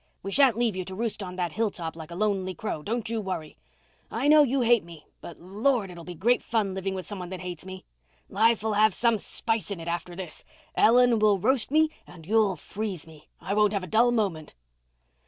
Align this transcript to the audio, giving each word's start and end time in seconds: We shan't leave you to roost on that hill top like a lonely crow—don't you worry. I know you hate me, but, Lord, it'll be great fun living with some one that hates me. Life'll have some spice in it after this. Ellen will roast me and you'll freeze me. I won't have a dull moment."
We 0.23 0.31
shan't 0.31 0.57
leave 0.57 0.75
you 0.75 0.83
to 0.85 0.95
roost 0.95 1.21
on 1.21 1.35
that 1.35 1.51
hill 1.51 1.69
top 1.69 1.95
like 1.95 2.09
a 2.09 2.15
lonely 2.15 2.55
crow—don't 2.55 3.07
you 3.07 3.21
worry. 3.21 3.55
I 4.09 4.27
know 4.27 4.41
you 4.41 4.61
hate 4.61 4.83
me, 4.83 5.05
but, 5.21 5.39
Lord, 5.39 5.91
it'll 5.91 6.03
be 6.03 6.15
great 6.15 6.41
fun 6.41 6.73
living 6.73 6.95
with 6.95 7.05
some 7.05 7.19
one 7.19 7.29
that 7.29 7.41
hates 7.41 7.67
me. 7.67 7.85
Life'll 8.27 8.73
have 8.73 8.95
some 8.95 9.19
spice 9.19 9.69
in 9.69 9.79
it 9.79 9.87
after 9.87 10.15
this. 10.15 10.43
Ellen 10.73 11.19
will 11.19 11.37
roast 11.37 11.69
me 11.69 11.91
and 12.07 12.25
you'll 12.25 12.55
freeze 12.55 13.05
me. 13.05 13.29
I 13.39 13.53
won't 13.53 13.73
have 13.73 13.83
a 13.83 13.85
dull 13.85 14.09
moment." 14.09 14.55